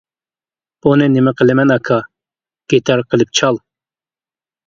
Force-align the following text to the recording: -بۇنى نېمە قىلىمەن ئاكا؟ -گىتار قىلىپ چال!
-بۇنى 0.85 1.09
نېمە 1.15 1.33
قىلىمەن 1.41 1.73
ئاكا؟ 1.75 1.99
-گىتار 2.45 3.05
قىلىپ 3.13 3.37
چال! 3.41 3.63